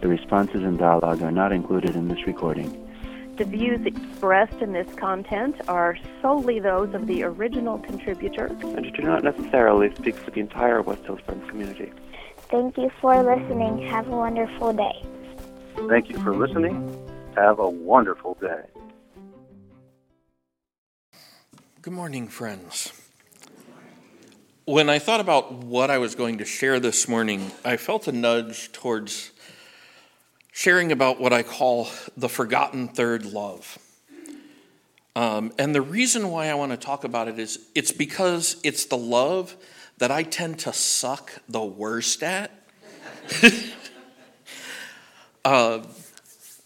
The 0.00 0.08
responses 0.08 0.62
and 0.62 0.78
dialogue 0.78 1.22
are 1.22 1.30
not 1.30 1.52
included 1.52 1.96
in 1.96 2.08
this 2.08 2.26
recording. 2.26 2.80
The 3.36 3.44
views 3.44 3.84
expressed 3.84 4.62
in 4.62 4.72
this 4.72 4.92
content 4.94 5.56
are 5.66 5.98
solely 6.22 6.60
those 6.60 6.94
of 6.94 7.08
the 7.08 7.24
original 7.24 7.78
contributor 7.78 8.46
and 8.46 8.92
do 8.94 9.02
not 9.02 9.24
necessarily 9.24 9.92
speak 9.96 10.14
for 10.14 10.30
the 10.30 10.40
entire 10.40 10.82
West 10.82 11.04
Hills 11.04 11.20
Friends 11.26 11.48
community. 11.50 11.92
Thank 12.48 12.76
you 12.78 12.90
for 13.00 13.20
listening. 13.22 13.88
Have 13.88 14.06
a 14.06 14.16
wonderful 14.16 14.72
day. 14.72 15.02
Thank 15.88 16.10
you 16.10 16.18
for 16.18 16.36
listening. 16.36 16.96
Have 17.34 17.58
a 17.58 17.68
wonderful 17.68 18.34
day. 18.40 18.62
Good 21.82 21.92
morning, 21.92 22.28
friends. 22.28 22.92
When 24.64 24.88
I 24.88 24.98
thought 24.98 25.20
about 25.20 25.52
what 25.52 25.90
I 25.90 25.98
was 25.98 26.14
going 26.14 26.38
to 26.38 26.44
share 26.44 26.78
this 26.78 27.08
morning, 27.08 27.50
I 27.64 27.76
felt 27.76 28.06
a 28.06 28.12
nudge 28.12 28.70
towards 28.70 29.32
sharing 30.54 30.92
about 30.92 31.20
what 31.20 31.32
I 31.32 31.42
call 31.42 31.88
the 32.16 32.28
forgotten 32.28 32.86
third 32.86 33.26
love. 33.26 33.76
Um, 35.16 35.52
and 35.58 35.74
the 35.74 35.82
reason 35.82 36.28
why 36.28 36.46
I 36.46 36.54
want 36.54 36.70
to 36.70 36.76
talk 36.76 37.02
about 37.02 37.26
it 37.26 37.40
is 37.40 37.58
it's 37.74 37.90
because 37.90 38.56
it's 38.62 38.84
the 38.84 38.96
love 38.96 39.56
that 39.98 40.12
I 40.12 40.22
tend 40.22 40.60
to 40.60 40.72
suck 40.72 41.32
the 41.48 41.64
worst 41.64 42.22
at. 42.22 42.52
uh, 45.44 45.80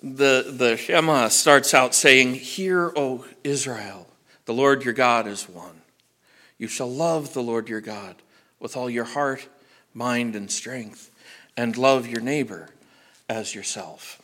the, 0.03 0.55
the 0.55 0.77
Shema 0.77 1.29
starts 1.29 1.73
out 1.73 1.95
saying, 1.95 2.35
Hear, 2.35 2.93
O 2.95 3.25
Israel, 3.43 4.07
the 4.45 4.53
Lord 4.53 4.85
your 4.85 4.95
God 4.95 5.27
is 5.27 5.49
one. 5.49 5.81
You 6.59 6.69
shall 6.69 6.91
love 6.91 7.33
the 7.33 7.43
Lord 7.43 7.71
your 7.71 7.81
God 7.81 8.17
with 8.61 8.77
all 8.77 8.91
your 8.91 9.05
heart, 9.05 9.49
mind, 9.95 10.37
and 10.37 10.51
strength, 10.51 11.11
and 11.57 11.75
love 11.79 12.07
your 12.07 12.21
neighbor 12.21 12.69
as 13.29 13.55
yourself. 13.55 14.21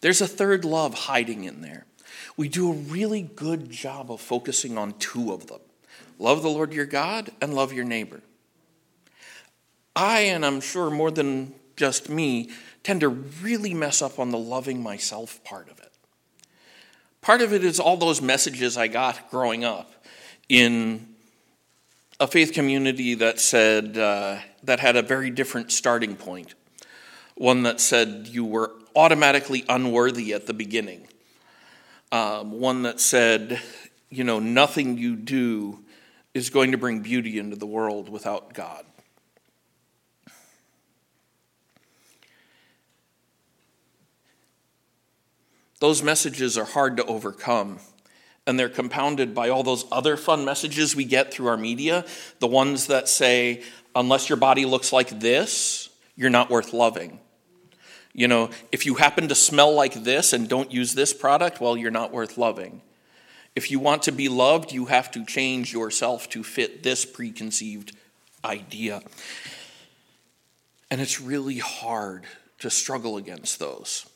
There's 0.00 0.20
a 0.20 0.28
third 0.28 0.64
love 0.64 0.94
hiding 0.94 1.44
in 1.44 1.60
there. 1.60 1.84
We 2.36 2.48
do 2.48 2.70
a 2.70 2.74
really 2.74 3.22
good 3.22 3.70
job 3.70 4.10
of 4.10 4.20
focusing 4.20 4.78
on 4.78 4.94
two 4.98 5.32
of 5.32 5.46
them 5.46 5.60
love 6.20 6.42
the 6.42 6.48
Lord 6.48 6.72
your 6.72 6.84
God 6.84 7.30
and 7.40 7.54
love 7.54 7.72
your 7.72 7.84
neighbor. 7.84 8.20
I, 9.94 10.20
and 10.20 10.44
I'm 10.44 10.60
sure 10.60 10.90
more 10.90 11.10
than 11.10 11.54
just 11.76 12.08
me, 12.08 12.50
tend 12.82 13.00
to 13.00 13.08
really 13.08 13.72
mess 13.72 14.02
up 14.02 14.18
on 14.18 14.30
the 14.30 14.38
loving 14.38 14.82
myself 14.82 15.42
part 15.44 15.70
of 15.70 15.78
it. 15.78 15.92
Part 17.20 17.40
of 17.40 17.52
it 17.52 17.64
is 17.64 17.78
all 17.78 17.96
those 17.96 18.20
messages 18.20 18.76
I 18.76 18.88
got 18.88 19.30
growing 19.30 19.64
up 19.64 19.92
in 20.48 21.06
a 22.20 22.26
faith 22.26 22.52
community 22.52 23.14
that 23.14 23.38
said, 23.40 23.96
uh, 23.96 24.38
that 24.64 24.80
had 24.80 24.96
a 24.96 25.02
very 25.02 25.30
different 25.30 25.70
starting 25.70 26.16
point. 26.16 26.54
One 27.38 27.62
that 27.62 27.80
said 27.80 28.26
you 28.26 28.44
were 28.44 28.72
automatically 28.96 29.64
unworthy 29.68 30.34
at 30.34 30.48
the 30.48 30.52
beginning. 30.52 31.06
Um, 32.10 32.50
one 32.58 32.82
that 32.82 32.98
said, 32.98 33.60
you 34.10 34.24
know, 34.24 34.40
nothing 34.40 34.98
you 34.98 35.14
do 35.14 35.84
is 36.34 36.50
going 36.50 36.72
to 36.72 36.78
bring 36.78 36.98
beauty 37.00 37.38
into 37.38 37.54
the 37.54 37.64
world 37.64 38.08
without 38.08 38.54
God. 38.54 38.84
Those 45.78 46.02
messages 46.02 46.58
are 46.58 46.64
hard 46.64 46.96
to 46.96 47.04
overcome, 47.04 47.78
and 48.48 48.58
they're 48.58 48.68
compounded 48.68 49.32
by 49.32 49.48
all 49.48 49.62
those 49.62 49.84
other 49.92 50.16
fun 50.16 50.44
messages 50.44 50.96
we 50.96 51.04
get 51.04 51.32
through 51.32 51.46
our 51.46 51.56
media. 51.56 52.04
The 52.40 52.48
ones 52.48 52.88
that 52.88 53.08
say, 53.08 53.62
unless 53.94 54.28
your 54.28 54.38
body 54.38 54.64
looks 54.64 54.92
like 54.92 55.20
this, 55.20 55.88
you're 56.16 56.30
not 56.30 56.50
worth 56.50 56.72
loving. 56.72 57.20
You 58.18 58.28
know, 58.28 58.50
if 58.72 58.84
you 58.84 58.96
happen 58.96 59.28
to 59.28 59.34
smell 59.34 59.72
like 59.72 59.94
this 59.94 60.32
and 60.32 60.48
don't 60.48 60.72
use 60.72 60.94
this 60.94 61.12
product, 61.14 61.60
well, 61.60 61.76
you're 61.76 61.90
not 61.90 62.12
worth 62.12 62.36
loving. 62.36 62.82
If 63.54 63.70
you 63.70 63.78
want 63.78 64.02
to 64.04 64.12
be 64.12 64.28
loved, 64.28 64.72
you 64.72 64.86
have 64.86 65.10
to 65.12 65.24
change 65.24 65.72
yourself 65.72 66.28
to 66.30 66.42
fit 66.42 66.82
this 66.82 67.04
preconceived 67.04 67.96
idea. 68.44 69.02
And 70.90 71.00
it's 71.00 71.20
really 71.20 71.58
hard 71.58 72.24
to 72.58 72.70
struggle 72.70 73.16
against 73.16 73.58
those 73.58 74.06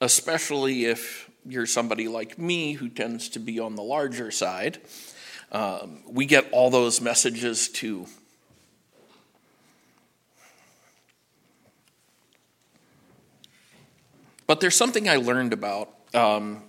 especially 0.00 0.84
if 0.84 1.30
you're 1.46 1.66
somebody 1.66 2.08
like 2.08 2.38
me 2.38 2.74
who 2.74 2.88
tends 2.88 3.28
to 3.30 3.38
be 3.38 3.58
on 3.58 3.74
the 3.74 3.82
larger 3.82 4.30
side. 4.30 4.78
Um, 5.50 6.02
we 6.06 6.26
get 6.26 6.46
all 6.52 6.70
those 6.70 7.00
messages 7.00 7.68
too. 7.68 8.06
But 14.48 14.60
there's 14.60 14.74
something 14.74 15.08
I 15.08 15.16
learned 15.16 15.52
about 15.52 15.90
um, 16.14 16.62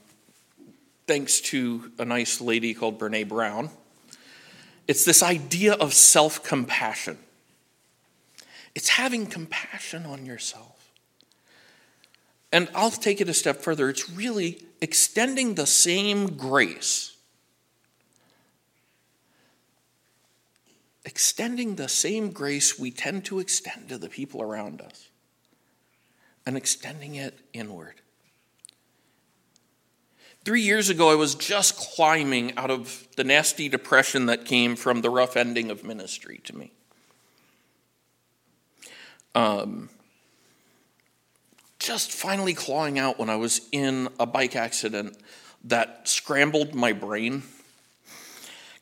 thanks 1.08 1.40
to 1.42 1.92
a 1.98 2.06
nice 2.06 2.42
lady 2.42 2.76
called 2.76 3.00
Brene 3.00 3.28
Brown. 3.28 3.70
It's 4.88 5.06
this 5.06 5.24
idea 5.24 5.74
of 5.74 5.94
self 5.94 6.44
compassion. 6.44 7.18
It's 8.76 8.90
having 8.90 9.26
compassion 9.26 10.06
on 10.06 10.26
yourself. 10.26 10.92
And 12.52 12.68
I'll 12.76 12.92
take 12.92 13.22
it 13.22 13.30
a 13.30 13.34
step 13.34 13.62
further. 13.62 13.90
It's 13.90 14.10
really 14.10 14.62
extending 14.82 15.56
the 15.56 15.68
same 15.68 16.36
grace, 16.36 17.16
extending 21.06 21.76
the 21.76 21.88
same 21.88 22.32
grace 22.32 22.78
we 22.78 22.92
tend 22.92 23.24
to 23.26 23.40
extend 23.40 23.88
to 23.90 23.98
the 23.98 24.10
people 24.10 24.42
around 24.42 24.82
us, 24.82 25.10
and 26.50 26.58
extending 26.58 27.14
it 27.14 27.38
inward. 27.54 28.02
Three 30.44 30.64
years 30.64 30.90
ago, 30.90 31.12
I 31.12 31.14
was 31.14 31.36
just 31.36 31.78
climbing 31.78 32.58
out 32.58 32.72
of 32.72 33.08
the 33.18 33.24
nasty 33.24 33.70
depression 33.70 34.26
that 34.26 34.46
came 34.46 34.76
from 34.76 35.02
the 35.02 35.12
rough 35.12 35.38
ending 35.38 35.70
of 35.70 35.84
ministry 35.84 36.42
to 36.46 36.58
me. 36.58 36.72
Um, 39.36 39.92
just 41.78 42.12
finally 42.12 42.56
clawing 42.56 42.98
out 42.98 43.20
when 43.20 43.30
I 43.30 43.36
was 43.36 43.62
in 43.72 44.08
a 44.20 44.26
bike 44.26 44.56
accident 44.56 45.18
that 45.66 46.08
scrambled 46.08 46.74
my 46.74 46.94
brain, 46.94 47.44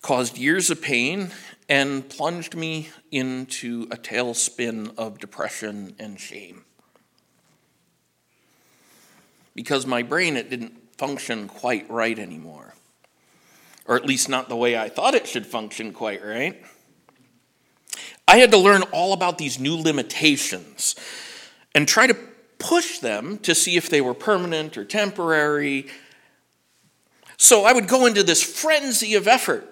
caused 0.02 0.38
years 0.38 0.70
of 0.70 0.82
pain, 0.82 1.32
and 1.68 2.08
plunged 2.08 2.56
me 2.56 2.92
into 3.12 3.90
a 3.92 3.98
tailspin 3.98 4.98
of 4.98 5.20
depression 5.20 5.96
and 6.00 6.18
shame. 6.18 6.64
Because 9.58 9.88
my 9.88 10.04
brain, 10.04 10.38
it 10.38 10.52
didn't 10.52 10.96
function 11.00 11.48
quite 11.48 11.90
right 11.90 12.20
anymore. 12.20 12.76
Or 13.88 13.96
at 13.96 14.06
least 14.06 14.30
not 14.30 14.50
the 14.50 14.56
way 14.56 14.78
I 14.78 14.88
thought 14.88 15.16
it 15.16 15.26
should 15.26 15.48
function 15.48 15.94
quite 15.94 16.24
right. 16.24 16.64
I 18.28 18.38
had 18.38 18.52
to 18.52 18.58
learn 18.58 18.84
all 18.92 19.14
about 19.14 19.40
these 19.40 19.60
new 19.60 19.76
limitations 19.76 20.94
and 21.74 21.88
try 21.88 22.06
to 22.06 22.16
push 22.60 23.00
them 23.00 23.40
to 23.40 23.56
see 23.56 23.78
if 23.78 23.90
they 23.90 24.00
were 24.00 24.14
permanent 24.14 24.78
or 24.78 24.86
temporary. 24.86 25.88
So 27.38 27.66
I 27.66 27.74
would 27.74 27.88
go 27.88 28.06
into 28.06 28.22
this 28.22 28.44
frenzy 28.44 29.16
of 29.16 29.28
effort, 29.28 29.68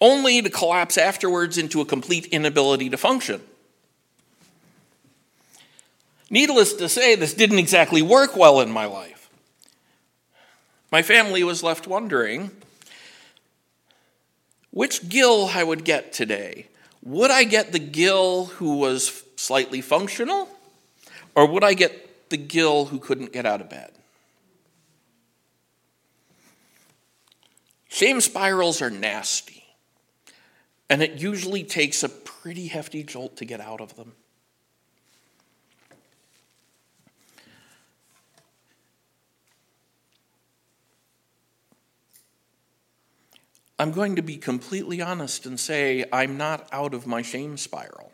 only 0.00 0.40
to 0.40 0.48
collapse 0.48 0.96
afterwards 0.96 1.58
into 1.58 1.82
a 1.82 1.84
complete 1.84 2.24
inability 2.28 2.88
to 2.88 2.96
function. 2.96 3.42
Needless 6.30 6.72
to 6.74 6.88
say, 6.88 7.14
this 7.14 7.34
didn't 7.34 7.58
exactly 7.58 8.02
work 8.02 8.36
well 8.36 8.60
in 8.60 8.70
my 8.70 8.86
life. 8.86 9.30
My 10.90 11.02
family 11.02 11.44
was 11.44 11.62
left 11.62 11.86
wondering 11.86 12.50
which 14.70 15.08
gill 15.08 15.50
I 15.54 15.62
would 15.62 15.84
get 15.84 16.12
today. 16.12 16.66
Would 17.02 17.30
I 17.30 17.44
get 17.44 17.72
the 17.72 17.78
gill 17.78 18.46
who 18.46 18.76
was 18.76 19.24
slightly 19.36 19.80
functional? 19.80 20.48
Or 21.34 21.46
would 21.46 21.64
I 21.64 21.74
get 21.74 22.28
the 22.30 22.36
gill 22.36 22.86
who 22.86 22.98
couldn't 22.98 23.32
get 23.32 23.46
out 23.46 23.60
of 23.60 23.70
bed? 23.70 23.92
Shame 27.88 28.20
spirals 28.20 28.82
are 28.82 28.90
nasty, 28.90 29.64
and 30.90 31.02
it 31.02 31.12
usually 31.12 31.64
takes 31.64 32.02
a 32.02 32.10
pretty 32.10 32.66
hefty 32.66 33.02
jolt 33.02 33.38
to 33.38 33.46
get 33.46 33.60
out 33.60 33.80
of 33.80 33.96
them. 33.96 34.12
I'm 43.78 43.92
going 43.92 44.16
to 44.16 44.22
be 44.22 44.36
completely 44.36 45.02
honest 45.02 45.44
and 45.46 45.60
say 45.60 46.04
I'm 46.12 46.38
not 46.38 46.66
out 46.72 46.94
of 46.94 47.06
my 47.06 47.22
shame 47.22 47.56
spiral. 47.56 48.12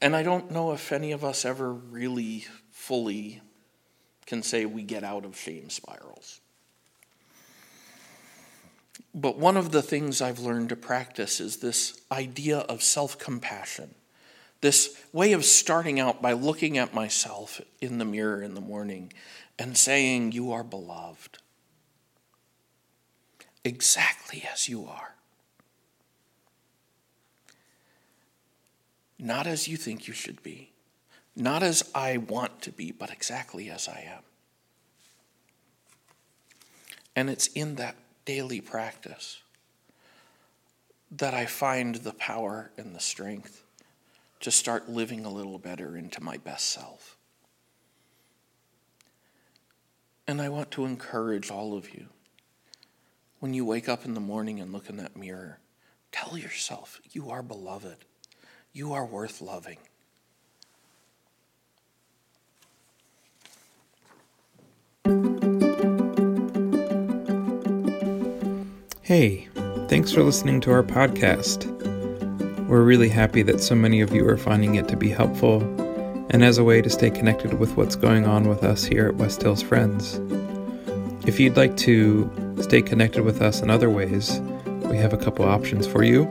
And 0.00 0.14
I 0.14 0.22
don't 0.22 0.50
know 0.50 0.72
if 0.72 0.92
any 0.92 1.12
of 1.12 1.24
us 1.24 1.44
ever 1.44 1.72
really 1.72 2.46
fully 2.70 3.40
can 4.26 4.42
say 4.42 4.64
we 4.66 4.82
get 4.82 5.04
out 5.04 5.24
of 5.24 5.36
shame 5.36 5.70
spirals. 5.70 6.40
But 9.14 9.38
one 9.38 9.56
of 9.56 9.72
the 9.72 9.82
things 9.82 10.20
I've 10.20 10.40
learned 10.40 10.68
to 10.70 10.76
practice 10.76 11.40
is 11.40 11.58
this 11.58 12.00
idea 12.10 12.58
of 12.58 12.82
self 12.82 13.18
compassion. 13.18 13.94
This 14.60 15.00
way 15.12 15.32
of 15.32 15.44
starting 15.44 16.00
out 16.00 16.20
by 16.22 16.32
looking 16.32 16.78
at 16.78 16.94
myself 16.94 17.60
in 17.80 17.98
the 17.98 18.04
mirror 18.04 18.42
in 18.42 18.54
the 18.54 18.60
morning 18.60 19.12
and 19.58 19.76
saying, 19.76 20.32
You 20.32 20.52
are 20.52 20.64
beloved, 20.64 21.38
exactly 23.66 24.44
as 24.50 24.68
you 24.68 24.86
are. 24.86 25.16
Not 29.18 29.46
as 29.46 29.66
you 29.66 29.76
think 29.76 30.06
you 30.06 30.14
should 30.14 30.40
be, 30.42 30.70
not 31.34 31.64
as 31.64 31.90
I 31.94 32.18
want 32.18 32.62
to 32.62 32.70
be, 32.70 32.92
but 32.92 33.10
exactly 33.10 33.68
as 33.68 33.88
I 33.88 34.08
am. 34.14 34.22
And 37.16 37.28
it's 37.28 37.48
in 37.48 37.74
that 37.74 37.96
daily 38.24 38.60
practice 38.60 39.40
that 41.10 41.34
I 41.34 41.46
find 41.46 41.96
the 41.96 42.12
power 42.12 42.70
and 42.76 42.94
the 42.94 43.00
strength 43.00 43.64
to 44.40 44.50
start 44.50 44.88
living 44.88 45.24
a 45.24 45.30
little 45.30 45.58
better 45.58 45.96
into 45.96 46.22
my 46.22 46.36
best 46.36 46.68
self. 46.68 47.16
And 50.28 50.40
I 50.40 50.50
want 50.50 50.70
to 50.72 50.84
encourage 50.84 51.50
all 51.50 51.76
of 51.76 51.92
you 51.92 52.08
when 53.46 53.54
you 53.54 53.64
wake 53.64 53.88
up 53.88 54.04
in 54.04 54.14
the 54.14 54.20
morning 54.20 54.58
and 54.58 54.72
look 54.72 54.90
in 54.90 54.96
that 54.96 55.16
mirror, 55.16 55.60
tell 56.10 56.36
yourself 56.36 57.00
you 57.12 57.30
are 57.30 57.44
beloved, 57.44 57.98
you 58.72 58.92
are 58.92 59.06
worth 59.06 59.40
loving. 59.40 59.76
Hey, 69.02 69.48
thanks 69.86 70.10
for 70.10 70.24
listening 70.24 70.60
to 70.62 70.72
our 70.72 70.82
podcast. 70.82 71.66
We're 72.66 72.82
really 72.82 73.08
happy 73.08 73.42
that 73.42 73.60
so 73.60 73.76
many 73.76 74.00
of 74.00 74.12
you 74.12 74.28
are 74.28 74.36
finding 74.36 74.74
it 74.74 74.88
to 74.88 74.96
be 74.96 75.10
helpful 75.10 75.62
and 76.30 76.42
as 76.42 76.58
a 76.58 76.64
way 76.64 76.82
to 76.82 76.90
stay 76.90 77.10
connected 77.10 77.60
with 77.60 77.76
what's 77.76 77.94
going 77.94 78.26
on 78.26 78.48
with 78.48 78.64
us 78.64 78.82
here 78.82 79.06
at 79.06 79.14
West 79.14 79.42
Hills 79.42 79.62
Friends. 79.62 80.20
If 81.28 81.38
you'd 81.38 81.56
like 81.56 81.76
to 81.76 82.28
stay 82.60 82.82
connected 82.82 83.24
with 83.24 83.42
us 83.42 83.60
in 83.60 83.70
other 83.70 83.90
ways, 83.90 84.40
we 84.88 84.96
have 84.96 85.12
a 85.12 85.16
couple 85.16 85.44
options 85.44 85.86
for 85.86 86.02
you. 86.02 86.22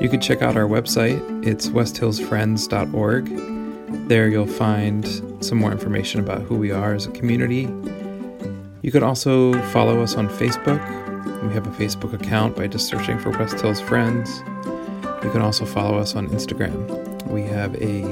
You 0.00 0.08
can 0.08 0.20
check 0.20 0.42
out 0.42 0.56
our 0.56 0.66
website, 0.66 1.46
it's 1.46 1.68
westhillsfriends.org. 1.68 4.08
There 4.08 4.28
you'll 4.28 4.46
find 4.46 5.44
some 5.44 5.58
more 5.58 5.72
information 5.72 6.20
about 6.20 6.42
who 6.42 6.56
we 6.56 6.70
are 6.70 6.94
as 6.94 7.06
a 7.06 7.10
community. 7.10 7.68
You 8.82 8.92
can 8.92 9.02
also 9.02 9.60
follow 9.70 10.02
us 10.02 10.14
on 10.14 10.28
Facebook. 10.28 10.80
We 11.46 11.54
have 11.54 11.66
a 11.66 11.70
Facebook 11.70 12.12
account 12.12 12.56
by 12.56 12.66
just 12.66 12.86
searching 12.86 13.18
for 13.18 13.30
West 13.30 13.60
Hills 13.60 13.80
Friends. 13.80 14.42
You 15.24 15.30
can 15.30 15.40
also 15.40 15.64
follow 15.64 15.98
us 15.98 16.14
on 16.14 16.28
Instagram. 16.28 17.26
We 17.26 17.42
have 17.42 17.74
a 17.76 18.02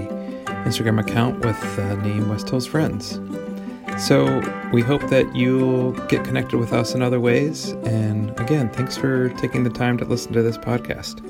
Instagram 0.66 1.00
account 1.00 1.44
with 1.44 1.60
the 1.76 1.96
name 1.98 2.28
West 2.28 2.50
Hills 2.50 2.66
Friends. 2.66 3.20
So 3.98 4.42
we 4.72 4.82
hope 4.82 5.08
that 5.08 5.34
you'll 5.34 5.92
get 6.08 6.24
connected 6.24 6.58
with 6.58 6.72
us 6.72 6.94
in 6.94 7.02
other 7.02 7.18
ways. 7.18 7.70
And 7.84 8.38
again, 8.38 8.68
thanks 8.70 8.96
for 8.96 9.30
taking 9.30 9.64
the 9.64 9.70
time 9.70 9.96
to 9.98 10.04
listen 10.04 10.32
to 10.34 10.42
this 10.42 10.58
podcast. 10.58 11.22